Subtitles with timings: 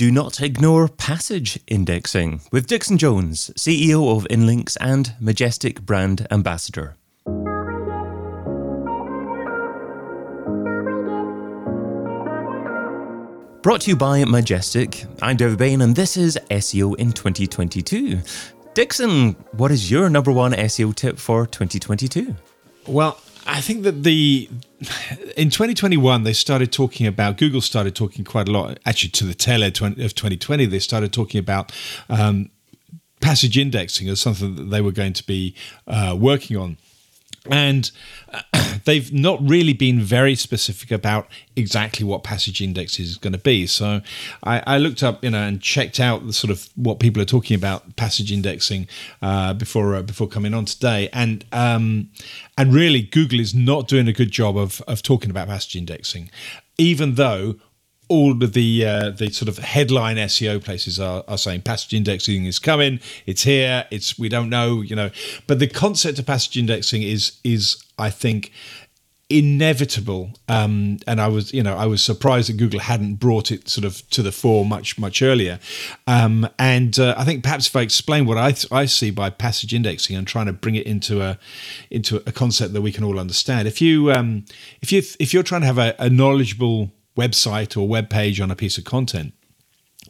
[0.00, 6.96] Do not ignore passage indexing with Dixon Jones, CEO of Inlinks and Majestic Brand Ambassador.
[13.62, 15.04] Brought to you by Majestic.
[15.20, 18.20] I'm David Bain, and this is SEO in 2022.
[18.72, 22.34] Dixon, what is your number one SEO tip for 2022?
[22.86, 24.48] Well, I think that the
[25.36, 28.78] in 2021 they started talking about Google started talking quite a lot.
[28.86, 31.72] Actually, to the tail end of 2020, they started talking about
[32.08, 32.50] um,
[33.20, 35.54] passage indexing as something that they were going to be
[35.86, 36.78] uh, working on
[37.48, 37.90] and
[38.32, 38.42] uh,
[38.84, 43.66] they've not really been very specific about exactly what passage index is going to be.
[43.66, 44.02] So
[44.44, 47.26] I, I, looked up, you know, and checked out the sort of what people are
[47.26, 48.88] talking about passage indexing
[49.22, 52.10] uh, before uh, before coming on today, and um,
[52.58, 56.30] and really Google is not doing a good job of of talking about passage indexing,
[56.78, 57.56] even though
[58.10, 62.44] all of the uh, the sort of headline SEO places are, are saying passage indexing
[62.44, 65.10] is coming, it's here, it's we don't know, you know.
[65.46, 68.52] But the concept of passage indexing is is I think
[69.32, 73.68] inevitable um, and i was you know i was surprised that google hadn't brought it
[73.68, 75.60] sort of to the fore much much earlier
[76.08, 79.72] um, and uh, i think perhaps if i explain what I, I see by passage
[79.72, 81.38] indexing and trying to bring it into a
[81.92, 84.46] into a concept that we can all understand if you um,
[84.82, 86.90] if you if you're trying to have a, a knowledgeable
[87.22, 89.32] website or web page on a piece of content.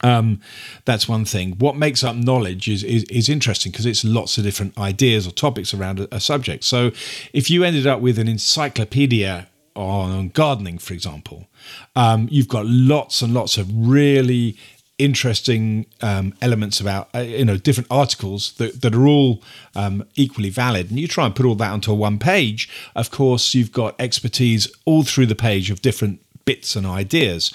[0.02, 0.40] Um,
[0.84, 1.52] that's one thing.
[1.58, 5.30] What makes up knowledge is is, is interesting because it's lots of different ideas or
[5.30, 6.64] topics around a, a, subject.
[6.64, 6.90] So,
[7.32, 11.48] if you ended up with an encyclopedia on gardening, for example,
[11.94, 14.56] um, you've got lots and lots of really
[15.00, 19.42] interesting um, elements about uh, you know different articles that, that are all
[19.74, 23.54] um, equally valid and you try and put all that onto one page of course
[23.54, 26.20] you've got expertise all through the page of different
[26.50, 27.52] bits and ideas.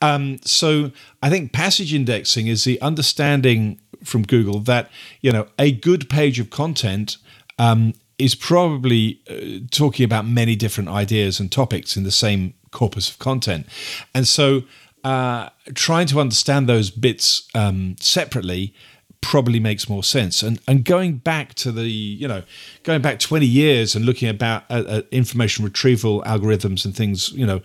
[0.00, 0.90] Um, so
[1.22, 6.40] I think passage indexing is the understanding from Google that you know a good page
[6.40, 7.18] of content
[7.58, 13.10] um, is probably uh, talking about many different ideas and topics in the same corpus
[13.10, 13.66] of content,
[14.14, 14.62] and so
[15.04, 18.72] uh, trying to understand those bits um, separately
[19.20, 20.42] probably makes more sense.
[20.42, 22.42] And and going back to the you know
[22.82, 27.46] going back twenty years and looking about uh, uh, information retrieval algorithms and things you
[27.46, 27.60] know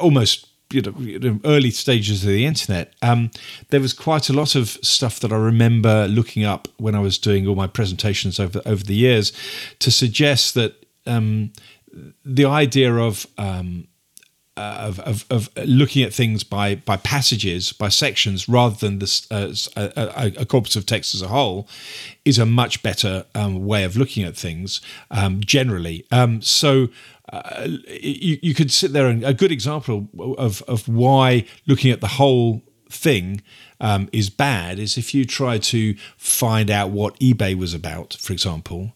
[0.00, 3.30] almost you know early stages of the internet um,
[3.68, 7.18] there was quite a lot of stuff that i remember looking up when i was
[7.18, 9.32] doing all my presentations over over the years
[9.78, 11.52] to suggest that um,
[12.24, 13.86] the idea of um,
[14.56, 19.26] uh, of, of, of, looking at things by by passages, by sections, rather than this
[19.30, 21.66] uh, a, a, corpus of text as a whole,
[22.24, 24.80] is a much better um, way of looking at things
[25.10, 26.04] um, generally.
[26.10, 26.88] Um, so.
[27.32, 32.02] Uh, you, you could sit there and a good example of, of why looking at
[32.02, 33.40] the whole thing
[33.80, 38.34] um, is bad is if you try to find out what eBay was about, for
[38.34, 38.92] example,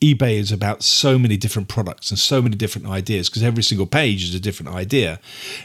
[0.00, 3.86] eBay is about so many different products and so many different ideas because every single
[3.86, 5.18] page is a different idea.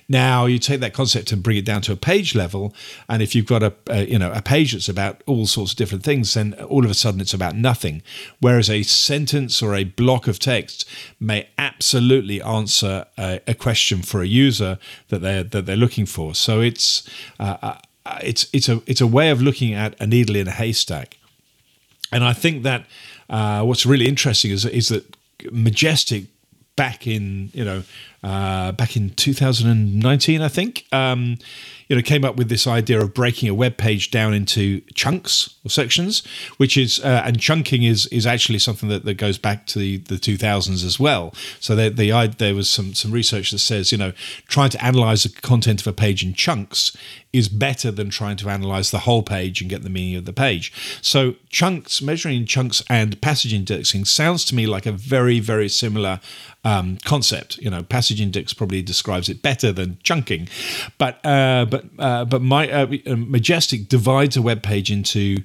[0.08, 2.74] Now you take that concept and bring it down to a page level,
[3.10, 5.78] and if you've got a, a, you know a page that's about all sorts of
[5.78, 8.02] different things, then all of a sudden it's about nothing.
[8.40, 10.88] Whereas a sentence or a block of text
[11.20, 16.36] may absolutely answer a, a question for a user that they're that they're looking for.
[16.36, 17.08] So it's
[17.40, 17.78] uh, uh
[18.24, 21.18] it's it's a it's a way of looking at a needle in a haystack,
[22.12, 22.86] and I think that
[23.32, 25.04] uh, what's really interesting is is that
[25.52, 26.26] Majestic
[26.76, 27.84] back in you know
[28.24, 30.86] uh, back in 2019, I think.
[30.92, 31.38] Um,
[31.92, 35.56] you know, came up with this idea of breaking a web page down into chunks
[35.66, 39.66] or sections, which is uh, and chunking is is actually something that, that goes back
[39.68, 41.34] to the, the 2000s as well.
[41.60, 44.14] So the, the there was some some research that says you know
[44.48, 46.96] trying to analyze the content of a page in chunks
[47.34, 50.34] is better than trying to analyze the whole page and get the meaning of the
[50.34, 50.72] page.
[51.02, 55.68] So chunks measuring in chunks and passage indexing sounds to me like a very very
[55.68, 56.22] similar
[56.64, 57.58] um, concept.
[57.58, 60.50] You know, passage index probably describes it better than chunking,
[60.98, 65.44] but uh, but uh, but my uh, Majestic divides a web page into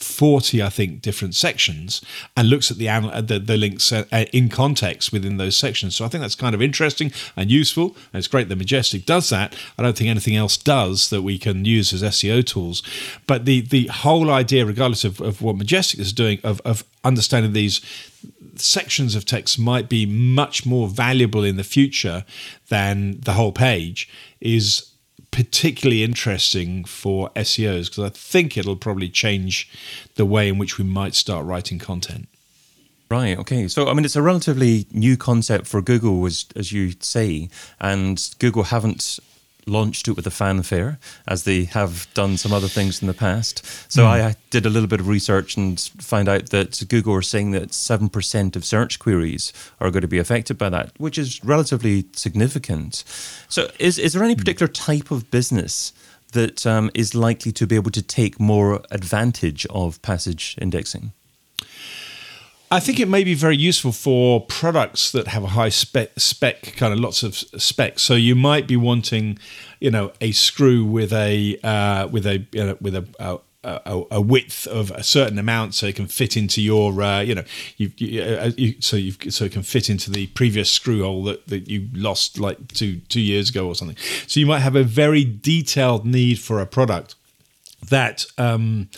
[0.00, 2.02] 40 i think different sections
[2.36, 2.86] and looks at the
[3.24, 5.96] the, the links uh, uh, in context within those sections.
[5.96, 7.96] So i think that's kind of interesting and useful.
[8.12, 9.56] And it's great that majestic does that.
[9.78, 12.82] I don't think anything else does that we can use as seo tools.
[13.26, 17.52] But the the whole idea regardless of, of what majestic is doing of, of understanding
[17.52, 17.80] these
[18.60, 22.24] sections of text might be much more valuable in the future
[22.68, 24.08] than the whole page
[24.40, 24.90] is
[25.30, 29.68] particularly interesting for SEOs because I think it'll probably change
[30.14, 32.28] the way in which we might start writing content.
[33.10, 33.36] Right.
[33.38, 33.68] Okay.
[33.68, 37.48] So, I mean, it's a relatively new concept for Google, as as you say,
[37.80, 39.18] and Google haven't
[39.66, 43.64] launched it with a fanfare, as they have done some other things in the past.
[43.90, 44.10] So Hmm.
[44.10, 47.70] I did a little bit of research and found out that Google are saying that
[47.70, 53.04] 7% of search queries are going to be affected by that, which is relatively significant.
[53.48, 55.92] So is, is there any particular type of business
[56.32, 61.12] that um, is likely to be able to take more advantage of passage indexing?
[62.70, 66.74] I think it may be very useful for products that have a high spec, spec
[66.76, 68.02] kind of lots of specs.
[68.02, 69.38] So you might be wanting,
[69.80, 74.20] you know, a screw with a uh, with a you know, with a, a a,
[74.20, 77.44] width of a certain amount, so it can fit into your, uh, you know,
[77.76, 81.24] you, you, uh, you so you so it can fit into the previous screw hole
[81.24, 83.96] that, that you lost like two two years ago or something.
[84.26, 87.14] So you might have a very detailed need for a product
[87.88, 88.88] that um,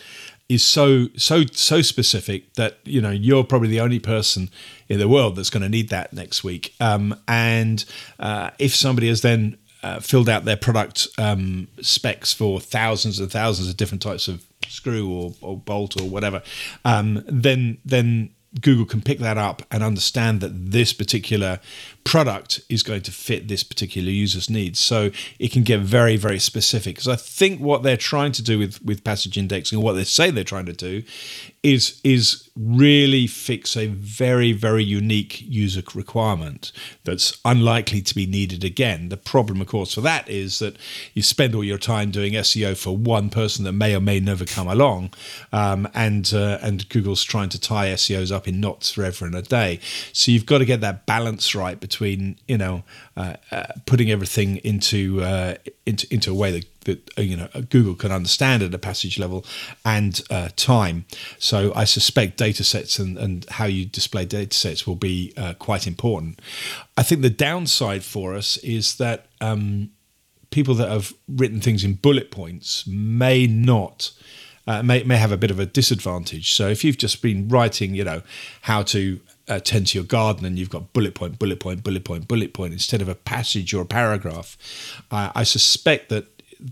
[0.49, 4.49] is so so so specific that you know you're probably the only person
[4.89, 6.75] in the world that's going to need that next week.
[6.81, 7.85] Um, and
[8.21, 13.31] uh, if somebody has then uh, filled out their product um, specs for thousands and
[13.31, 16.43] thousands of different types of screw or, or bolt or whatever,
[16.85, 21.61] um, then then Google can pick that up and understand that this particular
[22.07, 24.79] product is going to fit this particular user's needs.
[24.79, 25.11] So
[25.41, 26.95] it can get very, very specific.
[26.95, 30.05] Because I think what they're trying to do with, with passage indexing, or what they
[30.05, 31.03] say they're trying to do,
[31.67, 36.71] is is really fix a very, very unique user requirement
[37.03, 39.09] that's unlikely to be needed again.
[39.09, 40.77] The problem, of course, for that is that
[41.13, 44.45] you spend all your time doing SEO for one person that may or may never
[44.45, 45.13] come along,
[45.53, 49.43] um, and uh, and Google's trying to tie SEOs up in knots forever and a
[49.43, 49.81] day.
[50.13, 52.83] So you've got to get that balance right between you know
[53.17, 55.55] uh, uh, putting everything into uh,
[55.85, 59.19] into into a way that that uh, you know Google can understand at a passage
[59.19, 59.45] level
[59.85, 61.05] and uh, time.
[61.39, 65.87] So I suspect data sets and, and how you display data sets will be quite
[65.87, 66.41] important.
[66.97, 69.91] I think the downside for us is that um,
[70.51, 74.13] people that have written things in bullet points may not.
[74.69, 76.53] Uh, may, may have a bit of a disadvantage.
[76.53, 78.23] So if you've just been writing, you know,
[78.63, 82.05] how to uh, tend to your garden and you've got bullet point, bullet point, bullet
[82.05, 84.57] point, bullet point instead of a passage or a paragraph,
[85.11, 86.27] uh, I suspect that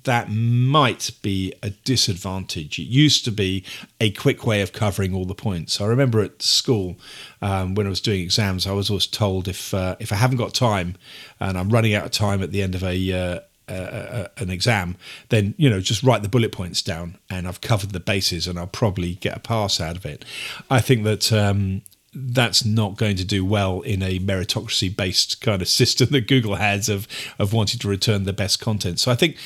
[0.05, 2.79] that might be a disadvantage.
[2.79, 3.65] It used to be
[4.01, 5.81] a quick way of covering all the points.
[5.81, 6.97] I remember at school
[7.43, 10.39] um, when I was doing exams, I was always told if uh, if I haven't
[10.39, 10.97] got time
[11.39, 14.97] and I'm running out of time at the end of a uh, uh, an exam,
[15.31, 18.59] then you know just write the bullet points down, and I've covered the bases, and
[18.59, 20.25] I'll probably get a pass out of it.
[20.71, 21.83] I think that um,
[22.15, 26.57] that's not going to do well in a meritocracy based kind of system that Google
[26.57, 27.07] has of
[27.39, 29.01] of wanting to return the best content.
[29.01, 29.37] So I think.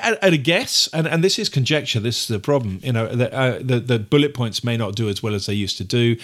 [0.00, 2.00] At a guess, and, and this is conjecture.
[2.00, 2.80] This is the problem.
[2.82, 5.52] You know, the, uh, the, the bullet points may not do as well as they
[5.52, 6.16] used to do.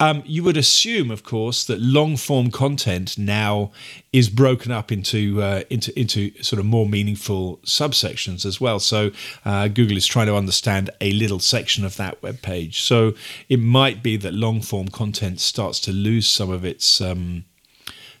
[0.00, 3.70] Um, you would assume, of course, that long form content now
[4.12, 8.80] is broken up into uh, into into sort of more meaningful subsections as well.
[8.80, 9.12] So
[9.44, 12.82] uh, Google is trying to understand a little section of that web page.
[12.82, 13.14] So
[13.48, 17.00] it might be that long form content starts to lose some of its.
[17.00, 17.44] Um,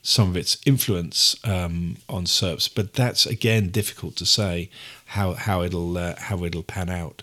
[0.04, 4.70] some of its influence um, on SERPs, but that's again difficult to say
[5.06, 7.22] how how it'll uh, how it'll pan out.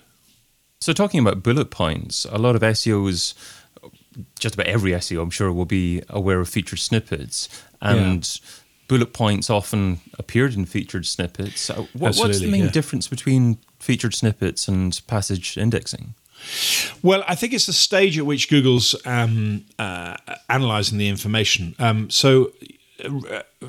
[0.82, 3.36] So, talking about bullet points, a lot of SEOs,
[4.40, 7.48] just about every SEO, I'm sure, will be aware of featured snippets,
[7.82, 8.50] and yeah.
[8.88, 11.70] bullet points often appeared in featured snippets.
[11.70, 12.72] What, what's the main yeah.
[12.72, 16.16] difference between featured snippets and passage indexing?
[17.04, 20.18] Well, I think it's the stage at which Google's um, uh,
[20.50, 21.76] analyzing the information.
[21.80, 22.52] Um, so,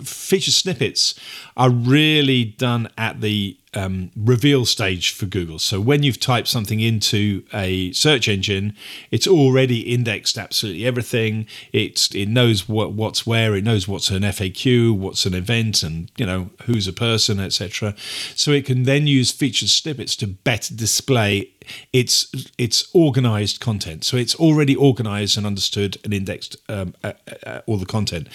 [0.03, 1.15] featured snippets
[1.57, 5.59] are really done at the um, reveal stage for Google.
[5.59, 8.77] So when you've typed something into a search engine,
[9.11, 11.47] it's already indexed absolutely everything.
[11.73, 13.55] It's it knows what what's where.
[13.55, 17.95] It knows what's an FAQ, what's an event, and you know who's a person, etc.
[18.35, 21.52] So it can then use featured snippets to better display
[21.93, 24.05] its its organized content.
[24.05, 27.13] So it's already organized and understood and indexed um, uh,
[27.47, 28.29] uh, all the content.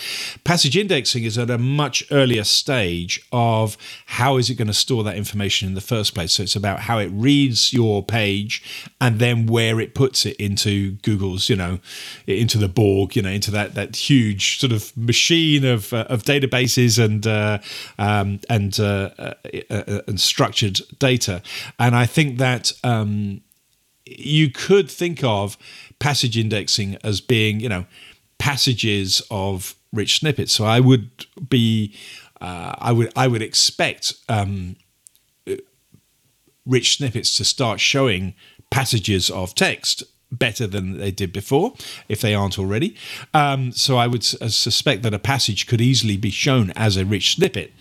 [0.43, 5.03] Passage indexing is at a much earlier stage of how is it going to store
[5.03, 6.33] that information in the first place.
[6.33, 8.63] So it's about how it reads your page
[8.99, 11.79] and then where it puts it into Google's, you know,
[12.25, 16.23] into the Borg, you know, into that that huge sort of machine of uh, of
[16.23, 17.59] databases and uh,
[17.97, 19.33] um, and uh,
[20.07, 21.41] and structured data.
[21.79, 22.71] And I think that.
[22.83, 23.26] Um,
[24.09, 25.57] you could think of
[25.99, 27.85] passage indexing as being, you know,
[28.37, 30.53] passages of rich snippets.
[30.53, 31.09] So I would
[31.49, 31.95] be,
[32.39, 34.75] uh, I would, I would expect um,
[36.65, 38.35] rich snippets to start showing
[38.69, 41.73] passages of text better than they did before,
[42.09, 42.95] if they aren't already.
[43.33, 47.05] Um, so I would uh, suspect that a passage could easily be shown as a
[47.05, 47.71] rich snippet.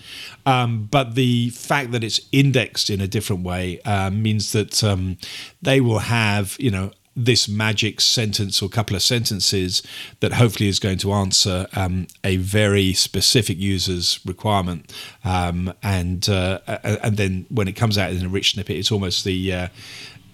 [0.45, 5.19] Um, but the fact that it's indexed in a different way uh, means that um,
[5.61, 9.83] they will have, you know, this magic sentence or couple of sentences
[10.21, 14.93] that hopefully is going to answer um, a very specific user's requirement,
[15.25, 19.25] um, and uh, and then when it comes out in a rich snippet, it's almost
[19.25, 19.69] the uh,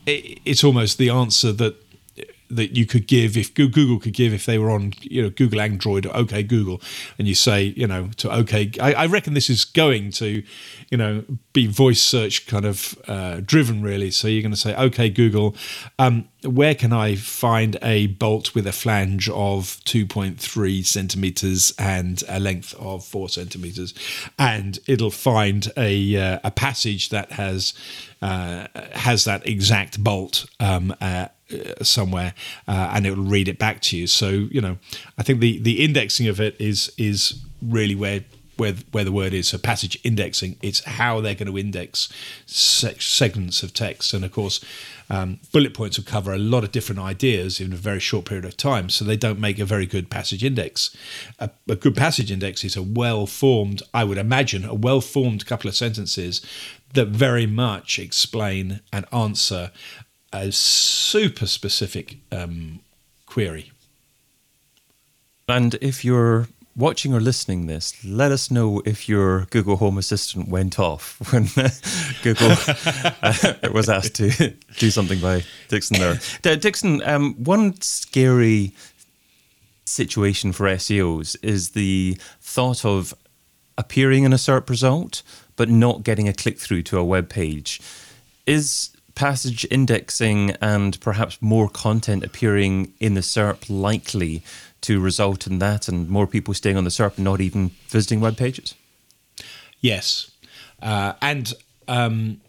[0.07, 1.77] it, it's almost the answer that
[2.53, 5.61] that you could give if Google could give if they were on you know Google
[5.61, 6.81] Android or OK Google,
[7.19, 8.73] and you say you know to OK.
[8.81, 10.43] I, I reckon this is going to
[10.91, 14.11] you know be voice search kind of uh, driven really.
[14.11, 15.57] So you're going to say OK Google,
[15.99, 22.39] um, where can I find a bolt with a flange of 2.3 centimeters and a
[22.39, 23.95] length of four centimeters,
[24.39, 27.75] and it'll find a uh, a passage that has
[28.23, 30.47] uh, has that exact bolt.
[30.59, 31.29] Um, uh,
[31.83, 32.33] somewhere
[32.67, 34.07] uh, and it will read it back to you.
[34.07, 34.79] So you know
[35.19, 38.25] i think the the indexing of it is is really where
[38.57, 39.49] where where the word is.
[39.49, 42.09] So passage indexing it's how they're going to index
[42.47, 44.15] se- segments of text.
[44.15, 44.65] And of course
[45.11, 48.45] um, bullet points will cover a lot of different ideas in a very short period
[48.45, 50.95] of time so they don't make a very good passage index.
[51.39, 55.45] A, a good passage index is a well formed i would imagine a well formed
[55.47, 56.41] couple of sentences
[56.93, 59.73] that very much explain and answer
[60.33, 62.81] a super specific um,
[63.27, 63.73] query.
[65.49, 70.49] And if you're watching or listening this, let us know if your Google Home Assistant
[70.49, 71.45] went off when
[72.23, 72.53] Google
[73.23, 76.57] uh, was asked to do something by Dixon there.
[76.57, 78.73] Dixon, um, one scary
[79.85, 83.15] situation for SEOs is the thought of
[83.79, 85.23] appearing in a SERP result
[85.57, 87.81] but not getting a click through to a web page.
[88.47, 94.43] Is passage indexing and perhaps more content appearing in the SERP likely
[94.81, 98.21] to result in that and more people staying on the SERP and not even visiting
[98.21, 98.75] web pages?
[99.81, 100.31] Yes,
[100.81, 101.53] uh, and
[101.89, 102.41] um,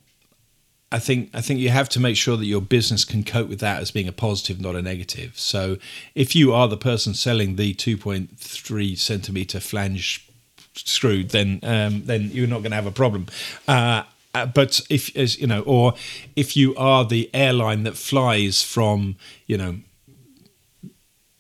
[0.92, 3.60] I think I think you have to make sure that your business can cope with
[3.60, 5.34] that as being a positive, not a negative.
[5.38, 5.78] So
[6.14, 10.28] if you are the person selling the 2.3 centimeter flange
[10.76, 13.28] screw, then um, then you're not going to have a problem.
[13.68, 14.04] Uh,
[14.34, 15.94] uh, but if as you know, or
[16.36, 19.16] if you are the airline that flies from
[19.46, 19.78] you know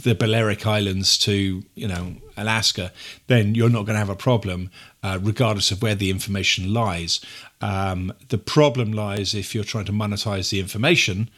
[0.03, 2.91] the Balearic Islands to you know Alaska,
[3.27, 4.69] then you're not going to have a problem,
[5.01, 7.19] uh, regardless of where the information lies.
[7.61, 11.29] Um, the problem lies if you're trying to monetize the information.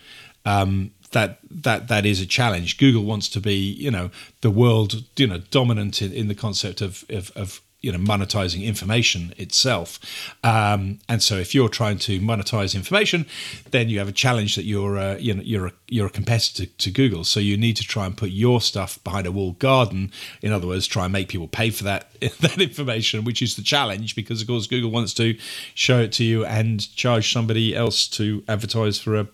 [0.46, 2.78] Um, that that that is a challenge.
[2.78, 4.12] Google wants to be, you know,
[4.42, 8.64] the world, you know, dominant in, in the concept of, of, of you know monetizing
[8.64, 10.00] information itself.
[10.44, 13.28] Um, and so if you're trying to monetize information
[13.70, 16.66] then you have a challenge that you're uh, you know you're a, you're a competitor
[16.66, 17.24] to Google.
[17.24, 20.12] So you need to try and put your stuff behind a walled garden.
[20.42, 23.62] In other words try and make people pay for that that information which is the
[23.62, 25.38] challenge because of course Google wants to
[25.76, 29.28] show it to you and charge somebody else to advertise for a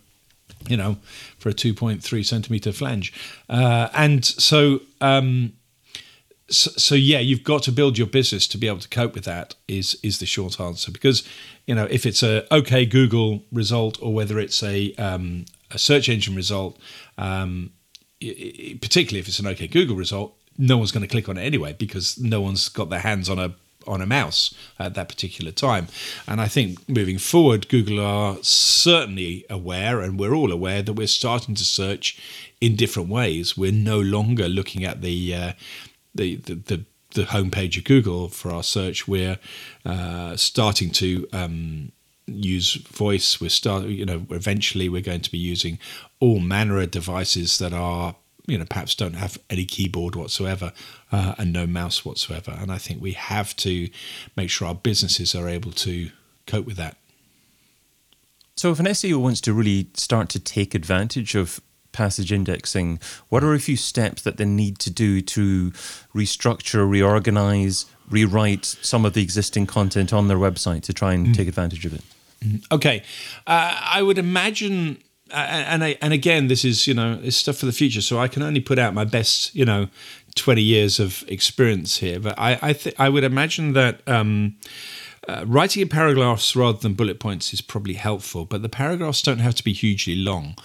[0.68, 0.98] you know
[1.38, 3.14] for a 2.3 centimeter flange.
[3.50, 5.54] Uh, and so um,
[6.52, 9.24] so, so, yeah, you've got to build your business to be able to cope with
[9.26, 9.56] that.
[9.68, 10.92] Is is the short answer?
[10.92, 11.28] Because
[11.66, 16.10] you know if it's a OK Google result or whether it's a um, a search
[16.10, 16.78] engine result,
[17.18, 17.72] um,
[18.20, 21.44] it, particularly if it's an OK Google result, no one's going to click on it
[21.44, 23.56] anyway because no one's got their hands on a
[23.88, 25.88] on a mouse at that particular time.
[26.28, 31.08] And I think moving forward, Google are certainly aware, and we're all aware that we're
[31.08, 32.20] starting to search
[32.60, 33.58] in different ways.
[33.58, 35.52] We're no longer looking at the uh,
[36.14, 39.38] the, the, the the homepage of Google for our search, we're
[39.86, 41.92] uh, starting to um,
[42.26, 43.42] use voice.
[43.42, 45.80] We're start, you know, eventually we're going to be using
[46.20, 48.16] all manner of devices that are,
[48.48, 50.74] you know, perhaps don't have any keyboard whatsoever
[51.12, 52.58] uh, and no mouse whatsoever.
[52.60, 53.90] And I think we have to
[54.36, 56.10] make sure our businesses are able to
[56.48, 56.98] cope with that.
[58.56, 61.62] So, if an SEO wants to really start to take advantage of
[61.92, 65.72] passage indexing, what are a few steps that they need to do to
[66.16, 71.36] restructure, reorganize, rewrite some of the existing content on their website to try and mm.
[71.36, 72.02] take advantage of it?
[72.72, 73.04] Okay,
[73.46, 74.98] uh, I would imagine,
[75.32, 78.18] uh, and I, and again, this is you know it's stuff for the future, so
[78.18, 79.90] I can only put out my best you know
[80.36, 84.02] twenty years of experience here, but I I, th- I would imagine that.
[84.08, 84.56] Um,
[85.28, 89.40] uh, writing in paragraphs rather than bullet points is probably helpful, but the paragraphs don't
[89.40, 90.56] have to be hugely long.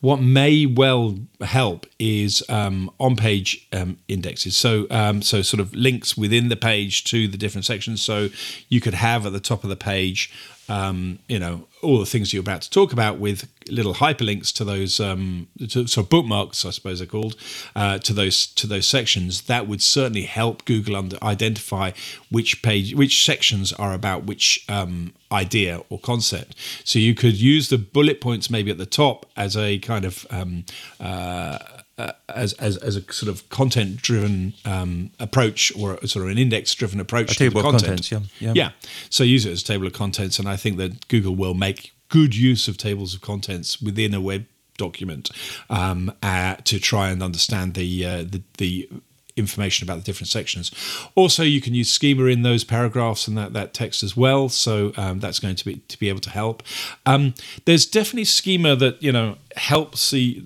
[0.00, 6.16] What may well help is um, on-page um, indexes, so um, so sort of links
[6.16, 8.02] within the page to the different sections.
[8.02, 8.28] So
[8.68, 10.32] you could have at the top of the page
[10.68, 14.64] um, you know, all the things you're about to talk about with little hyperlinks to
[14.64, 17.36] those, um, to, so bookmarks, I suppose they're called,
[17.76, 19.42] uh, to those to those sections.
[19.42, 21.92] That would certainly help Google under, identify
[22.30, 26.56] which page, which sections are about which um, idea or concept.
[26.84, 30.26] So you could use the bullet points maybe at the top as a kind of
[30.30, 30.64] um,
[31.00, 31.58] uh,
[31.98, 36.30] uh, as, as as a sort of content driven um, approach or a, sort of
[36.30, 38.08] an index driven approach a table to of content.
[38.08, 38.52] contents, yeah, yeah.
[38.54, 38.70] yeah.
[39.10, 41.92] So use it as a table of contents, and I think that Google will make
[42.08, 44.46] good use of tables of contents within a web
[44.76, 45.30] document
[45.70, 48.88] um, uh, to try and understand the uh, the, the
[49.36, 50.70] information about the different sections.
[51.14, 54.48] Also, you can use schema in those paragraphs and that, that text as well.
[54.48, 56.62] So um, that's going to be to be able to help.
[57.04, 60.42] Um, there's definitely schema that you know helps the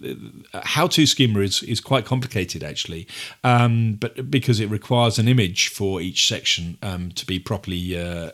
[0.52, 3.06] uh, how-to schema is is quite complicated actually,
[3.44, 8.30] um, but because it requires an image for each section um, to be properly uh,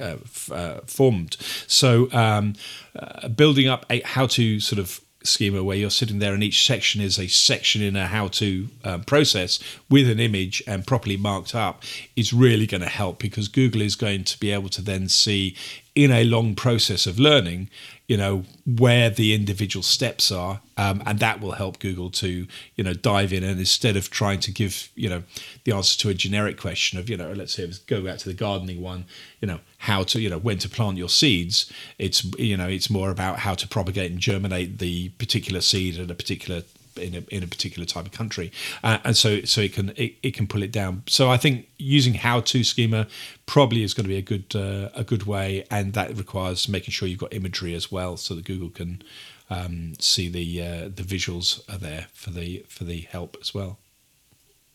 [0.00, 0.16] uh,
[0.50, 1.36] uh, formed.
[1.66, 2.54] So um,
[2.98, 7.00] uh, building up a how-to sort of schema where you're sitting there and each section
[7.00, 9.58] is a section in a how to um, process
[9.90, 11.82] with an image and properly marked up
[12.16, 15.56] is really going to help because Google is going to be able to then see
[15.94, 17.68] in a long process of learning
[18.08, 22.82] you know where the individual steps are um, and that will help google to you
[22.82, 23.44] know dive in.
[23.44, 25.22] And instead of trying to give you know
[25.64, 28.34] the answer to a generic question of you know let's say go back to the
[28.34, 29.04] gardening one
[29.40, 32.90] you know how to you know when to plant your seeds it's you know it's
[32.90, 36.62] more about how to propagate and germinate the particular seed at a particular
[36.98, 38.52] in a, in a particular type of country,
[38.82, 41.02] uh, and so so it can it, it, can pull it down.
[41.06, 43.06] So I think using how to schema
[43.46, 46.92] probably is going to be a good uh, a good way, and that requires making
[46.92, 49.02] sure you've got imagery as well, so that Google can
[49.50, 53.78] um, see the uh, the visuals are there for the for the help as well.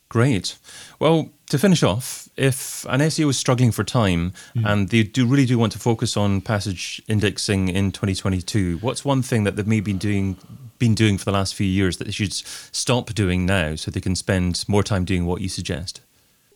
[0.08, 0.58] Great.
[1.00, 4.64] Well, to finish off, if an SEO is struggling for time mm.
[4.64, 9.22] and they do really do want to focus on passage indexing in 2022, what's one
[9.22, 10.36] thing that they've maybe been doing
[10.84, 14.02] been doing for the last few years that they should stop doing now so they
[14.02, 16.02] can spend more time doing what you suggest?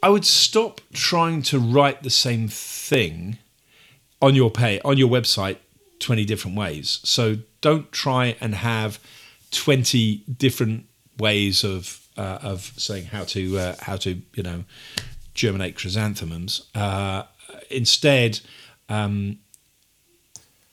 [0.03, 3.39] I would stop trying to write the same thing
[4.21, 5.57] on your pay on your website
[6.01, 7.01] 20 different ways.
[7.05, 9.01] So don't try and have
[9.51, 10.85] 20 different
[11.19, 14.65] ways of uh, of saying how to uh, how to you know
[15.35, 16.69] germinate chrysanthemums.
[16.75, 17.23] Uh,
[17.71, 18.41] instead,
[18.91, 19.39] um,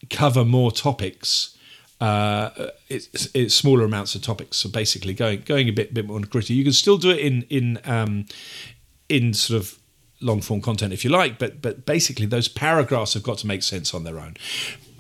[0.09, 1.54] cover more topics
[2.01, 2.49] uh,
[2.89, 4.57] it's, it's, smaller amounts of topics.
[4.57, 6.53] So basically, going going a bit bit more gritty.
[6.53, 8.25] You can still do it in in um,
[9.07, 9.79] in sort of
[10.21, 13.63] long form content if you like, but but basically those paragraphs have got to make
[13.63, 14.35] sense on their own.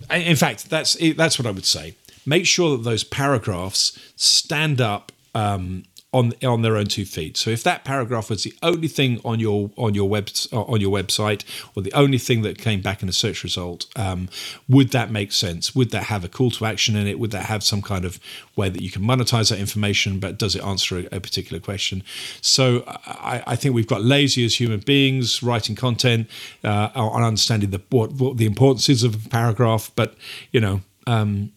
[0.09, 1.95] In fact, that's that's what I would say.
[2.25, 5.83] Make sure that those paragraphs stand up um,
[6.15, 7.35] on on their own two feet.
[7.35, 10.91] So if that paragraph was the only thing on your on your web on your
[10.91, 11.43] website,
[11.75, 14.29] or the only thing that came back in a search result, um,
[14.69, 15.75] would that make sense?
[15.75, 17.19] Would that have a call to action in it?
[17.19, 18.17] Would that have some kind of
[18.55, 20.19] way that you can monetize that information?
[20.19, 22.01] But does it answer a, a particular question?
[22.39, 26.29] So I, I, think we've got lazy as human beings writing content
[26.63, 30.15] uh, on understanding the what, what the importance is of a paragraph, but
[30.51, 30.81] you know.
[31.07, 31.51] Um,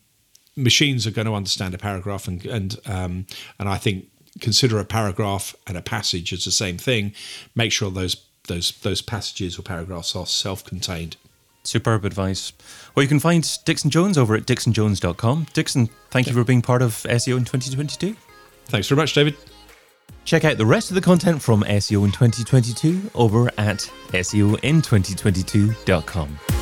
[0.56, 3.26] machines are going to understand a paragraph and and um,
[3.58, 4.08] and I think
[4.40, 7.12] consider a paragraph and a passage as the same thing,
[7.54, 11.16] make sure those those those passages or paragraphs are self-contained.
[11.64, 12.52] Superb advice.
[12.94, 15.48] Well, you can find Dixon Jones over at dixonjones.com.
[15.52, 18.16] Dixon, thank you for being part of SEO in 2022.
[18.66, 19.36] Thanks very much, David.
[20.24, 26.57] Check out the rest of the content from SEO in 2022 over at SEOin2022.com.